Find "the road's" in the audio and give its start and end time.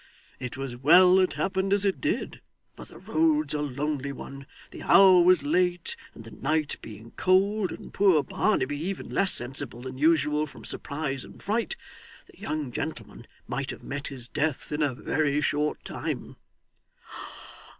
2.85-3.53